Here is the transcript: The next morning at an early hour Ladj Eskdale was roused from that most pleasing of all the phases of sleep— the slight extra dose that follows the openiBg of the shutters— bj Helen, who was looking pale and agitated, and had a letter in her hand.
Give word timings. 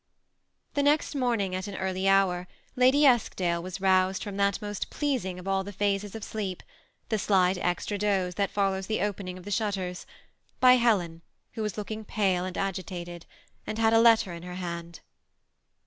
The 0.73 0.81
next 0.81 1.13
morning 1.13 1.53
at 1.53 1.67
an 1.67 1.75
early 1.75 2.07
hour 2.07 2.47
Ladj 2.75 3.03
Eskdale 3.03 3.61
was 3.61 3.79
roused 3.79 4.23
from 4.23 4.35
that 4.37 4.59
most 4.59 4.89
pleasing 4.89 5.37
of 5.37 5.47
all 5.47 5.63
the 5.63 5.71
phases 5.71 6.15
of 6.15 6.23
sleep— 6.23 6.63
the 7.09 7.19
slight 7.19 7.59
extra 7.59 7.99
dose 7.99 8.33
that 8.33 8.49
follows 8.49 8.87
the 8.87 8.97
openiBg 8.97 9.37
of 9.37 9.45
the 9.45 9.51
shutters— 9.51 10.07
bj 10.63 10.79
Helen, 10.79 11.21
who 11.51 11.61
was 11.61 11.77
looking 11.77 12.03
pale 12.03 12.45
and 12.45 12.57
agitated, 12.57 13.27
and 13.67 13.77
had 13.77 13.93
a 13.93 14.01
letter 14.01 14.33
in 14.33 14.41
her 14.41 14.55
hand. 14.55 15.01